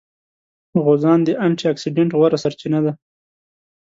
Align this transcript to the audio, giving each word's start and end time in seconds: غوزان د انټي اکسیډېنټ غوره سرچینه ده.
غوزان 0.83 1.19
د 1.23 1.29
انټي 1.45 1.65
اکسیډېنټ 1.71 2.11
غوره 2.17 2.37
سرچینه 2.43 2.79
ده. 2.85 2.93